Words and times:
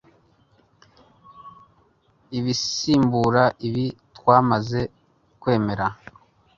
ibisimbura 2.37 3.43
ibi 3.67 3.85
twamaze 4.17 4.79
kwemera. 5.41 5.85